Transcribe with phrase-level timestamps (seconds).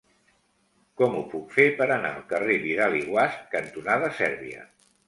[1.01, 4.69] Com ho puc fer per anar al carrer Vidal i Guasch cantonada Sèrbia?